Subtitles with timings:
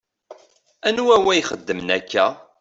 [0.87, 2.25] Anwa wa i ixedmen akka?